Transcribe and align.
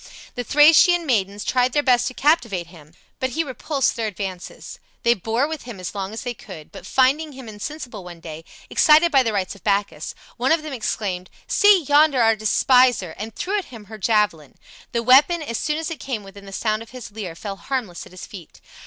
The 0.33 0.43
Thracian 0.43 1.05
maidens 1.05 1.43
tried 1.43 1.73
their 1.73 1.83
best 1.83 2.07
to 2.07 2.15
captivate 2.15 2.65
him, 2.73 2.95
but 3.19 3.29
he 3.29 3.43
repulsed 3.43 3.95
their 3.95 4.07
advances. 4.07 4.79
They 5.03 5.13
bore 5.13 5.47
with 5.47 5.61
him 5.65 5.79
as 5.79 5.93
long 5.93 6.11
as 6.11 6.23
they 6.23 6.33
could; 6.33 6.71
but 6.71 6.87
finding 6.87 7.33
him 7.33 7.47
insensible 7.47 8.03
one 8.03 8.19
day, 8.19 8.43
excited 8.67 9.11
by 9.11 9.21
the 9.21 9.31
rites 9.31 9.53
of 9.53 9.63
Bacchus, 9.63 10.15
one 10.37 10.51
of 10.51 10.63
them 10.63 10.73
exclaimed, 10.73 11.29
"See 11.45 11.83
yonder 11.83 12.19
our 12.19 12.35
despiser!" 12.35 13.13
and 13.19 13.35
threw 13.35 13.59
at 13.59 13.65
him 13.65 13.85
her 13.85 13.99
javelin. 13.99 14.55
The 14.91 15.03
weapon, 15.03 15.43
as 15.43 15.59
soon 15.59 15.77
as 15.77 15.91
it 15.91 15.99
came 15.99 16.23
within 16.23 16.47
the 16.47 16.51
sound 16.51 16.81
of 16.81 16.89
his 16.89 17.11
lyre, 17.11 17.35
fell 17.35 17.57
harmless 17.57 18.07
at 18.07 18.11
his 18.11 18.25
feet. 18.25 18.59